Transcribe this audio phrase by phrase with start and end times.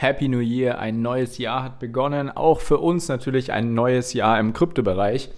[0.00, 2.30] Happy New Year, ein neues Jahr hat begonnen.
[2.30, 5.28] Auch für uns natürlich ein neues Jahr im Kryptobereich.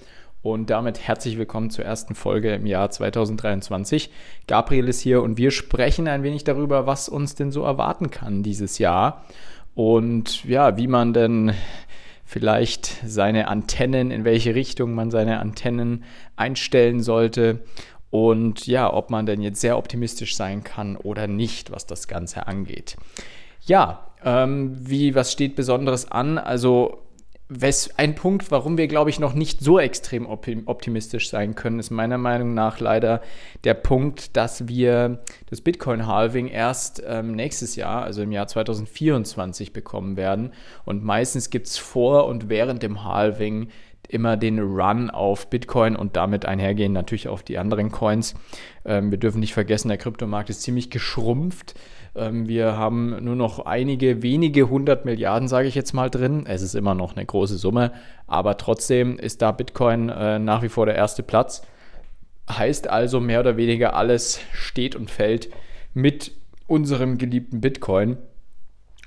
[0.43, 4.11] Und damit herzlich willkommen zur ersten Folge im Jahr 2023.
[4.47, 8.43] Gabriel ist hier und wir sprechen ein wenig darüber, was uns denn so erwarten kann
[8.43, 9.25] dieses Jahr.
[9.75, 11.55] Und ja, wie man denn
[12.27, 16.05] vielleicht seine Antennen, in welche Richtung man seine Antennen
[16.37, 17.61] einstellen sollte.
[18.11, 22.47] Und ja, ob man denn jetzt sehr optimistisch sein kann oder nicht, was das Ganze
[22.47, 22.99] angeht.
[23.65, 26.39] Ja, ähm, wie, was steht Besonderes an?
[26.39, 26.99] Also,
[27.97, 32.19] ein Punkt, warum wir, glaube ich, noch nicht so extrem optimistisch sein können, ist meiner
[32.19, 33.23] Meinung nach leider
[33.65, 40.17] der Punkt, dass wir das Bitcoin-Halving erst ähm, nächstes Jahr, also im Jahr 2024, bekommen
[40.17, 40.53] werden.
[40.85, 43.69] Und meistens gibt es vor und während dem Halving
[44.09, 48.35] immer den Run auf Bitcoin und damit einhergehen natürlich auf die anderen Coins.
[48.85, 51.75] Ähm, wir dürfen nicht vergessen, der Kryptomarkt ist ziemlich geschrumpft.
[52.15, 56.45] Ähm, wir haben nur noch einige wenige hundert Milliarden, sage ich jetzt mal, drin.
[56.47, 57.93] Es ist immer noch eine große Summe,
[58.27, 61.63] aber trotzdem ist da Bitcoin äh, nach wie vor der erste Platz.
[62.51, 65.51] Heißt also, mehr oder weniger alles steht und fällt
[65.95, 66.33] mit
[66.67, 68.17] unserem geliebten Bitcoin.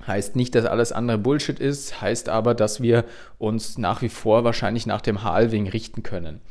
[0.05, 3.05] Heißt nicht, dass alles andere Bullshit ist, heißt aber, dass wir
[3.37, 6.41] uns nach wie vor wahrscheinlich nach dem Halving richten können.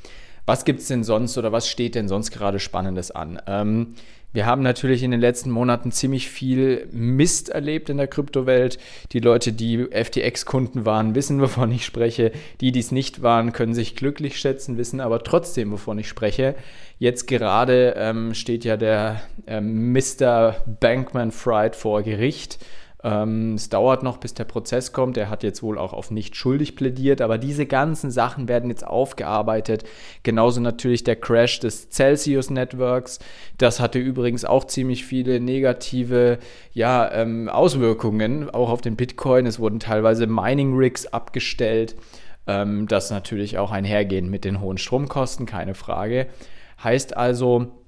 [0.47, 3.41] Was gibt es denn sonst oder was steht denn sonst gerade Spannendes an?
[3.47, 3.95] Ähm,
[4.33, 8.79] wir haben natürlich in den letzten Monaten ziemlich viel Mist erlebt in der Kryptowelt.
[9.13, 12.33] Die Leute, die FTX-Kunden waren, wissen, wovon ich spreche.
[12.61, 16.55] Die, die es nicht waren, können sich glücklich schätzen, wissen aber trotzdem, wovon ich spreche.
[16.99, 20.57] Jetzt gerade ähm, steht ja der ähm, Mr.
[20.81, 22.59] Bankman Fried vor Gericht
[23.05, 25.17] ähm, es dauert noch, bis der Prozess kommt.
[25.17, 28.87] Er hat jetzt wohl auch auf nicht schuldig plädiert, aber diese ganzen Sachen werden jetzt
[28.87, 29.85] aufgearbeitet.
[30.23, 33.19] Genauso natürlich der Crash des Celsius Networks.
[33.59, 36.39] Das hatte übrigens auch ziemlich viele negative
[36.73, 39.47] ja, ähm, Auswirkungen, auch auf den Bitcoin.
[39.47, 41.97] Es wurden teilweise Mining Rigs abgestellt.
[42.47, 46.29] Ähm, das natürlich auch einhergehen mit den hohen Stromkosten, keine Frage.
[46.83, 47.82] Heißt also,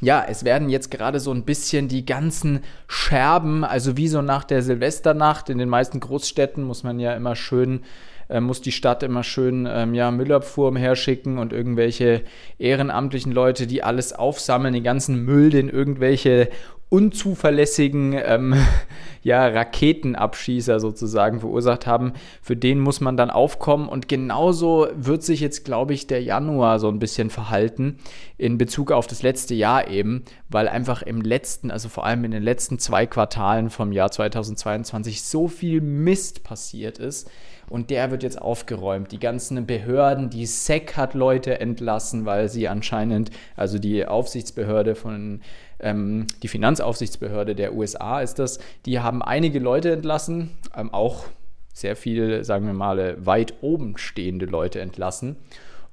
[0.00, 4.44] ja, es werden jetzt gerade so ein bisschen die ganzen Scherben, also wie so nach
[4.44, 7.80] der Silvesternacht in den meisten Großstädten muss man ja immer schön,
[8.28, 12.22] äh, muss die Stadt immer schön ähm, ja, Müllabfuhr umherschicken und irgendwelche
[12.58, 16.48] ehrenamtlichen Leute, die alles aufsammeln, den ganzen Müll, den irgendwelche
[16.94, 18.54] unzuverlässigen ähm,
[19.24, 23.88] ja, Raketenabschießer sozusagen verursacht haben, für den muss man dann aufkommen.
[23.88, 27.98] Und genauso wird sich jetzt, glaube ich, der Januar so ein bisschen verhalten
[28.38, 32.30] in Bezug auf das letzte Jahr eben, weil einfach im letzten, also vor allem in
[32.30, 37.28] den letzten zwei Quartalen vom Jahr 2022 so viel Mist passiert ist.
[37.68, 39.12] Und der wird jetzt aufgeräumt.
[39.12, 45.40] Die ganzen Behörden, die SEC hat Leute entlassen, weil sie anscheinend, also die Aufsichtsbehörde von
[45.80, 51.26] ähm, die Finanzaufsichtsbehörde der USA ist das, die haben einige Leute entlassen, ähm, auch
[51.72, 55.36] sehr viele, sagen wir mal, weit oben stehende Leute entlassen.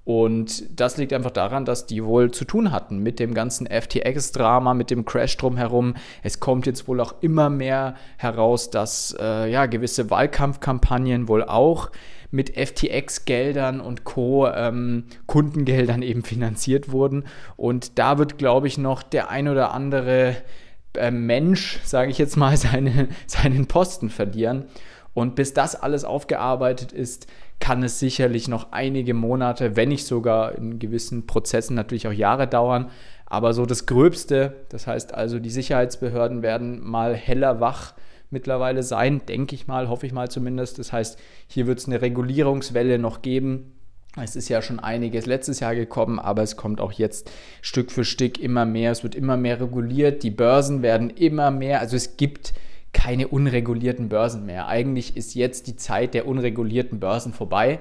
[0.03, 4.73] Und das liegt einfach daran, dass die wohl zu tun hatten mit dem ganzen FTX-Drama,
[4.73, 5.93] mit dem Crash drumherum.
[6.23, 11.91] Es kommt jetzt wohl auch immer mehr heraus, dass äh, ja, gewisse Wahlkampfkampagnen wohl auch
[12.31, 14.47] mit FTX-Geldern und Co.
[14.47, 17.25] Ähm, Kundengeldern eben finanziert wurden.
[17.55, 20.35] Und da wird, glaube ich, noch der ein oder andere
[20.95, 24.65] äh, Mensch, sage ich jetzt mal, seine, seinen Posten verlieren.
[25.13, 27.27] Und bis das alles aufgearbeitet ist,
[27.59, 32.47] kann es sicherlich noch einige Monate, wenn nicht sogar in gewissen Prozessen natürlich auch Jahre
[32.47, 32.89] dauern.
[33.25, 37.93] Aber so das Gröbste, das heißt also, die Sicherheitsbehörden werden mal heller wach
[38.29, 40.79] mittlerweile sein, denke ich mal, hoffe ich mal zumindest.
[40.79, 43.73] Das heißt, hier wird es eine Regulierungswelle noch geben.
[44.21, 48.03] Es ist ja schon einiges letztes Jahr gekommen, aber es kommt auch jetzt Stück für
[48.03, 48.91] Stück immer mehr.
[48.91, 50.23] Es wird immer mehr reguliert.
[50.23, 51.79] Die Börsen werden immer mehr.
[51.79, 52.53] Also es gibt
[52.93, 54.67] keine unregulierten Börsen mehr.
[54.67, 57.79] Eigentlich ist jetzt die Zeit der unregulierten Börsen vorbei.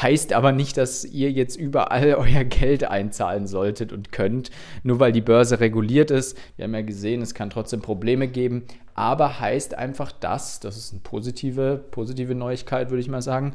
[0.00, 4.50] Heißt aber nicht, dass ihr jetzt überall euer Geld einzahlen solltet und könnt,
[4.82, 6.36] nur weil die Börse reguliert ist.
[6.56, 10.92] Wir haben ja gesehen, es kann trotzdem Probleme geben, aber heißt einfach das, das ist
[10.92, 13.54] eine positive, positive Neuigkeit, würde ich mal sagen,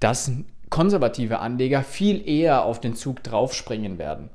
[0.00, 0.30] dass
[0.68, 4.30] konservative Anleger viel eher auf den Zug draufspringen werden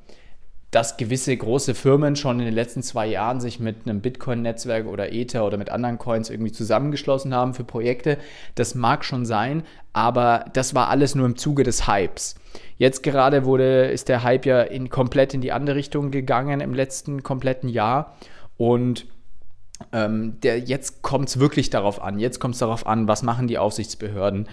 [0.71, 5.11] dass gewisse große Firmen schon in den letzten zwei Jahren sich mit einem Bitcoin-Netzwerk oder
[5.11, 8.17] Ether oder mit anderen Coins irgendwie zusammengeschlossen haben für Projekte.
[8.55, 12.35] Das mag schon sein, aber das war alles nur im Zuge des Hypes.
[12.77, 16.73] Jetzt gerade wurde, ist der Hype ja in, komplett in die andere Richtung gegangen im
[16.73, 18.15] letzten kompletten Jahr
[18.55, 19.05] und
[19.91, 22.19] ähm, der, jetzt kommt es wirklich darauf an.
[22.19, 24.47] Jetzt kommt es darauf an, was machen die Aufsichtsbehörden.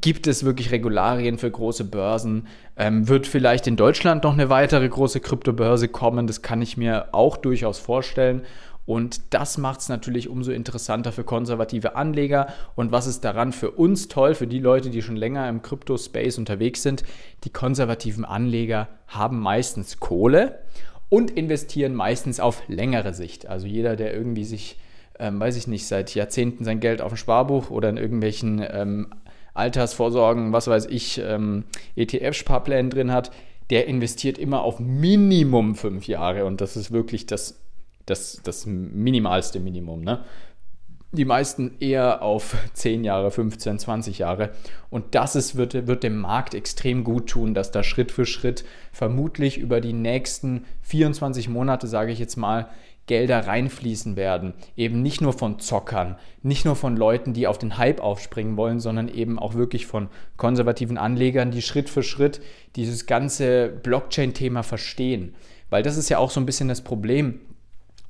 [0.00, 2.48] Gibt es wirklich Regularien für große Börsen?
[2.76, 6.26] Ähm, wird vielleicht in Deutschland noch eine weitere große Kryptobörse kommen?
[6.26, 8.42] Das kann ich mir auch durchaus vorstellen.
[8.86, 12.48] Und das macht es natürlich umso interessanter für konservative Anleger.
[12.74, 16.38] Und was ist daran für uns toll, für die Leute, die schon länger im Crypto-Space
[16.38, 17.04] unterwegs sind?
[17.44, 20.58] Die konservativen Anleger haben meistens Kohle
[21.08, 23.46] und investieren meistens auf längere Sicht.
[23.46, 24.76] Also jeder, der irgendwie sich,
[25.20, 29.14] ähm, weiß ich nicht, seit Jahrzehnten sein Geld auf dem Sparbuch oder in irgendwelchen ähm,
[29.54, 31.64] Altersvorsorgen, was weiß ich, ähm,
[31.96, 33.30] ETF-Sparplänen drin hat,
[33.70, 37.60] der investiert immer auf Minimum fünf Jahre und das ist wirklich das,
[38.04, 40.02] das, das minimalste Minimum.
[40.02, 40.24] Ne?
[41.12, 44.50] Die meisten eher auf 10 Jahre, 15, 20 Jahre.
[44.90, 48.64] Und das ist, wird, wird dem Markt extrem gut tun, dass da Schritt für Schritt
[48.90, 52.68] vermutlich über die nächsten 24 Monate, sage ich jetzt mal,
[53.06, 54.54] Gelder reinfließen werden.
[54.76, 58.80] Eben nicht nur von Zockern, nicht nur von Leuten, die auf den Hype aufspringen wollen,
[58.80, 62.40] sondern eben auch wirklich von konservativen Anlegern, die Schritt für Schritt
[62.76, 65.34] dieses ganze Blockchain-Thema verstehen.
[65.70, 67.40] Weil das ist ja auch so ein bisschen das Problem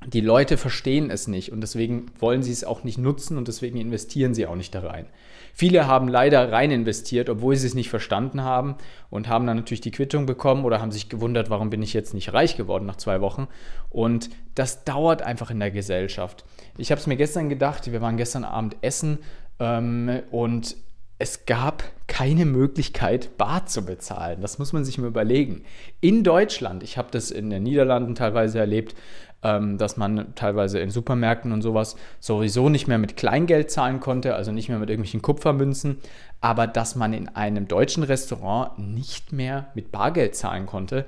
[0.06, 3.78] die Leute verstehen es nicht und deswegen wollen sie es auch nicht nutzen und deswegen
[3.78, 5.06] investieren sie auch nicht da rein.
[5.52, 8.74] Viele haben leider rein investiert, obwohl sie es nicht verstanden haben
[9.08, 12.12] und haben dann natürlich die Quittung bekommen oder haben sich gewundert, warum bin ich jetzt
[12.12, 13.46] nicht reich geworden nach zwei Wochen.
[13.88, 16.44] Und das dauert einfach in der Gesellschaft.
[16.76, 19.18] Ich habe es mir gestern gedacht, wir waren gestern Abend essen
[19.60, 20.76] ähm, und
[21.20, 24.40] es gab keine Möglichkeit, Bar zu bezahlen.
[24.40, 25.64] Das muss man sich mal überlegen.
[26.00, 28.96] In Deutschland, ich habe das in den Niederlanden teilweise erlebt,
[29.44, 34.52] dass man teilweise in Supermärkten und sowas sowieso nicht mehr mit Kleingeld zahlen konnte, also
[34.52, 35.98] nicht mehr mit irgendwelchen Kupfermünzen,
[36.40, 41.04] aber dass man in einem deutschen Restaurant nicht mehr mit Bargeld zahlen konnte,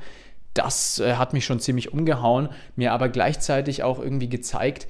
[0.55, 4.87] das äh, hat mich schon ziemlich umgehauen, mir aber gleichzeitig auch irgendwie gezeigt,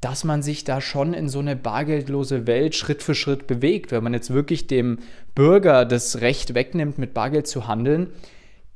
[0.00, 3.90] dass man sich da schon in so eine bargeldlose Welt Schritt für Schritt bewegt.
[3.90, 4.98] Wenn man jetzt wirklich dem
[5.34, 8.08] Bürger das Recht wegnimmt, mit Bargeld zu handeln,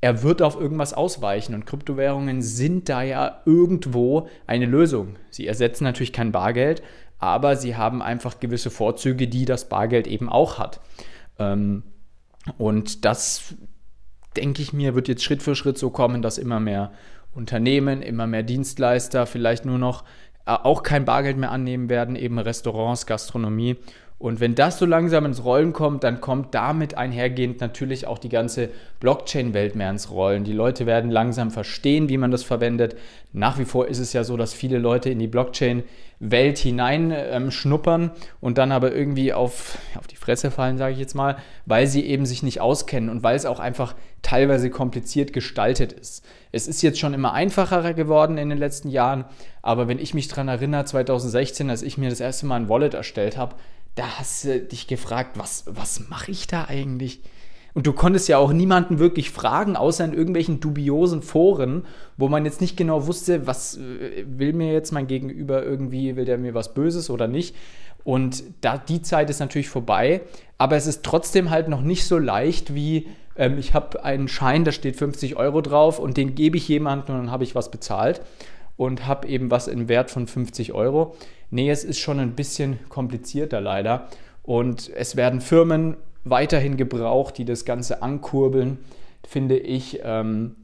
[0.02, 5.14] er wird auf irgendwas ausweichen und Kryptowährungen sind da ja irgendwo eine Lösung.
[5.30, 6.82] Sie ersetzen natürlich kein Bargeld,
[7.20, 10.80] aber sie haben einfach gewisse Vorzüge, die das Bargeld eben auch hat.
[11.38, 11.84] Ähm,
[12.58, 13.54] und das,
[14.36, 16.90] denke ich mir, wird jetzt Schritt für Schritt so kommen, dass immer mehr
[17.32, 20.02] Unternehmen, immer mehr Dienstleister vielleicht nur noch
[20.46, 23.76] äh, auch kein Bargeld mehr annehmen werden, eben Restaurants, Gastronomie
[24.22, 28.28] und wenn das so langsam ins Rollen kommt, dann kommt damit einhergehend natürlich auch die
[28.28, 28.68] ganze
[29.00, 30.44] Blockchain-Welt mehr ins Rollen.
[30.44, 32.94] Die Leute werden langsam verstehen, wie man das verwendet.
[33.32, 38.10] Nach wie vor ist es ja so, dass viele Leute in die Blockchain-Welt hineinschnuppern ähm,
[38.40, 41.36] und dann aber irgendwie auf, auf die Fresse fallen, sage ich jetzt mal,
[41.66, 46.24] weil sie eben sich nicht auskennen und weil es auch einfach teilweise kompliziert gestaltet ist.
[46.52, 49.24] Es ist jetzt schon immer einfacher geworden in den letzten Jahren,
[49.62, 52.94] aber wenn ich mich daran erinnere, 2016, als ich mir das erste Mal ein Wallet
[52.94, 53.56] erstellt habe,
[53.94, 57.20] da hast du dich gefragt, was, was mache ich da eigentlich?
[57.74, 61.86] Und du konntest ja auch niemanden wirklich fragen, außer in irgendwelchen dubiosen Foren,
[62.16, 66.26] wo man jetzt nicht genau wusste, was äh, will mir jetzt mein Gegenüber irgendwie, will
[66.26, 67.56] der mir was Böses oder nicht.
[68.04, 70.22] Und da, die Zeit ist natürlich vorbei,
[70.58, 74.64] aber es ist trotzdem halt noch nicht so leicht wie, ähm, ich habe einen Schein,
[74.64, 77.70] da steht 50 Euro drauf und den gebe ich jemandem und dann habe ich was
[77.70, 78.20] bezahlt
[78.76, 81.16] und habe eben was in Wert von 50 Euro.
[81.52, 84.08] Nee, es ist schon ein bisschen komplizierter leider.
[84.42, 88.78] Und es werden Firmen weiterhin gebraucht, die das Ganze ankurbeln,
[89.22, 90.56] finde ich, ähm,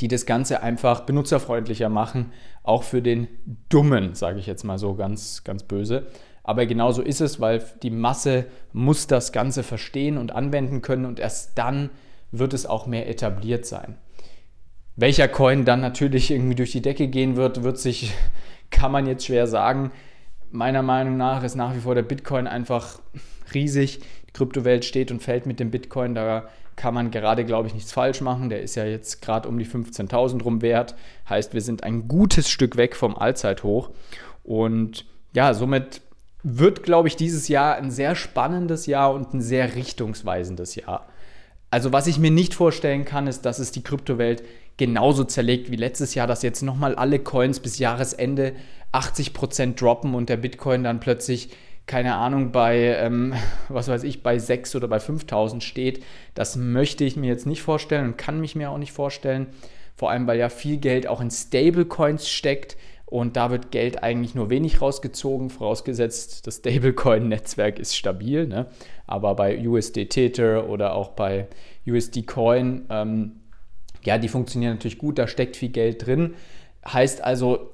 [0.00, 2.32] die das Ganze einfach benutzerfreundlicher machen,
[2.62, 3.28] auch für den
[3.68, 6.06] Dummen, sage ich jetzt mal so ganz, ganz böse.
[6.42, 11.20] Aber genauso ist es, weil die Masse muss das Ganze verstehen und anwenden können und
[11.20, 11.90] erst dann
[12.32, 13.98] wird es auch mehr etabliert sein.
[14.96, 18.14] Welcher Coin dann natürlich irgendwie durch die Decke gehen wird, wird sich,
[18.70, 19.92] kann man jetzt schwer sagen.
[20.54, 23.00] Meiner Meinung nach ist nach wie vor der Bitcoin einfach
[23.52, 23.98] riesig.
[24.28, 26.14] Die Kryptowelt steht und fällt mit dem Bitcoin.
[26.14, 28.50] Da kann man gerade, glaube ich, nichts falsch machen.
[28.50, 30.94] Der ist ja jetzt gerade um die 15.000 rum wert.
[31.28, 33.90] Heißt, wir sind ein gutes Stück weg vom Allzeithoch.
[34.44, 36.02] Und ja, somit
[36.44, 41.08] wird, glaube ich, dieses Jahr ein sehr spannendes Jahr und ein sehr richtungsweisendes Jahr.
[41.72, 44.44] Also was ich mir nicht vorstellen kann, ist, dass es die Kryptowelt
[44.76, 48.54] genauso zerlegt wie letztes Jahr, dass jetzt nochmal alle Coins bis Jahresende
[48.92, 51.50] 80% droppen und der Bitcoin dann plötzlich,
[51.86, 53.34] keine Ahnung, bei, ähm,
[53.68, 56.04] was weiß ich, bei 6 oder bei 5000 steht.
[56.34, 59.48] Das möchte ich mir jetzt nicht vorstellen und kann mich mir auch nicht vorstellen.
[59.96, 62.76] Vor allem, weil ja viel Geld auch in Stablecoins steckt
[63.06, 68.46] und da wird Geld eigentlich nur wenig rausgezogen, vorausgesetzt, das Stablecoin-Netzwerk ist stabil.
[68.48, 68.66] Ne?
[69.06, 71.46] Aber bei USD Tether oder auch bei
[71.86, 73.40] USD Coin, ähm,
[74.04, 76.34] ja, die funktionieren natürlich gut, da steckt viel Geld drin.
[76.86, 77.70] Heißt also,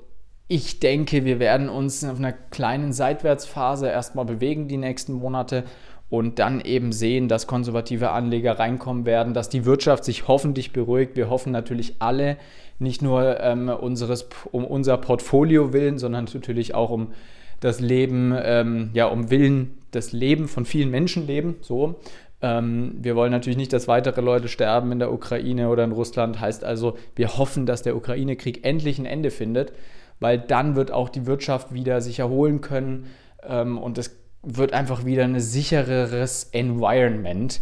[0.48, 5.64] ich denke, wir werden uns auf einer kleinen Seitwärtsphase erstmal bewegen die nächsten Monate
[6.08, 11.16] und dann eben sehen, dass konservative Anleger reinkommen werden, dass die Wirtschaft sich hoffentlich beruhigt.
[11.16, 12.36] Wir hoffen natürlich alle,
[12.80, 17.12] nicht nur ähm, unseres, um unser Portfolio willen, sondern natürlich auch um
[17.60, 22.00] das Leben, ähm, ja, um Willen, das Leben von vielen Menschen leben, so.
[22.42, 26.40] Ähm, wir wollen natürlich nicht, dass weitere Leute sterben in der Ukraine oder in Russland.
[26.40, 29.72] Heißt also, wir hoffen, dass der Ukraine-Krieg endlich ein Ende findet,
[30.20, 33.06] weil dann wird auch die Wirtschaft wieder sich erholen können
[33.42, 37.60] ähm, und es wird einfach wieder ein sichereres Environment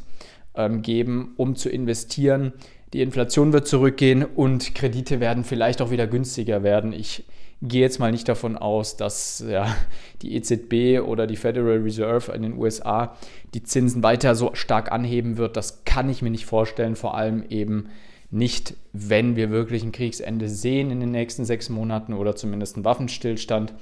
[0.55, 2.53] ähm, geben, um zu investieren.
[2.93, 6.93] Die Inflation wird zurückgehen und Kredite werden vielleicht auch wieder günstiger werden.
[6.93, 7.25] Ich
[7.61, 9.75] gehe jetzt mal nicht davon aus, dass ja,
[10.23, 13.17] die EZB oder die Federal Reserve in den USA
[13.55, 15.57] die Zinsen weiter so stark anheben wird.
[15.57, 17.89] Das kann ich mir nicht vorstellen, vor allem eben
[18.31, 22.85] nicht, wenn wir wirklich ein Kriegsende sehen in den nächsten sechs Monaten oder zumindest einen
[22.85, 23.75] Waffenstillstand.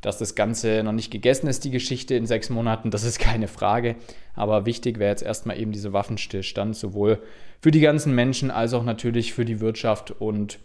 [0.00, 3.46] Dass das Ganze noch nicht gegessen ist, die Geschichte in sechs Monaten, das ist keine
[3.46, 3.94] Frage.
[4.34, 7.22] Aber wichtig wäre jetzt erstmal eben dieser Waffenstillstand, sowohl
[7.60, 10.58] für die ganzen Menschen als auch natürlich für die Wirtschaft und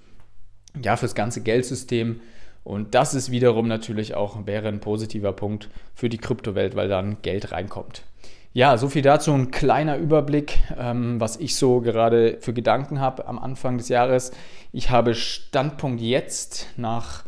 [0.81, 2.19] ja, fürs ganze Geldsystem.
[2.67, 7.21] Und das ist wiederum natürlich auch, wäre ein positiver Punkt für die Kryptowelt, weil dann
[7.21, 8.03] Geld reinkommt.
[8.51, 13.25] Ja, so viel dazu, ein kleiner Überblick, ähm, was ich so gerade für Gedanken habe
[13.25, 14.31] am Anfang des Jahres.
[14.73, 17.23] Ich habe Standpunkt jetzt nach,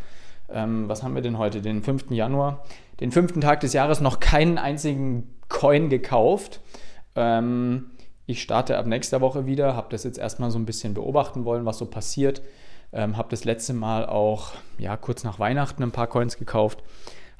[0.49, 2.11] ähm, was haben wir denn heute, den 5.
[2.11, 2.65] Januar,
[2.99, 6.59] den fünften Tag des Jahres noch keinen einzigen Coin gekauft.
[7.15, 7.91] Ähm,
[8.25, 11.65] ich starte ab nächster Woche wieder, habe das jetzt erstmal so ein bisschen beobachten wollen,
[11.65, 12.41] was so passiert.
[12.91, 16.83] Ähm, habe das letzte Mal auch ja, kurz nach Weihnachten ein paar Coins gekauft.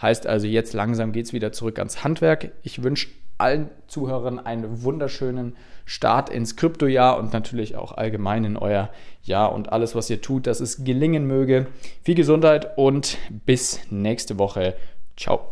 [0.02, 2.52] Heißt also, jetzt langsam geht es wieder zurück ans Handwerk.
[2.64, 8.90] Ich wünsche allen Zuhörern einen wunderschönen Start ins Kryptojahr und natürlich auch allgemein in euer
[9.24, 11.68] Jahr und alles, was ihr tut, dass es gelingen möge.
[12.04, 14.76] Viel Gesundheit und bis nächste Woche.
[15.18, 15.50] Ciao.